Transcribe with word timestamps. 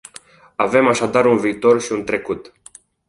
Avem 0.55 0.87
așadar 0.87 1.25
un 1.25 1.37
viitor 1.37 1.81
și 1.81 1.91
un 1.91 2.03
trecut. 2.05 2.53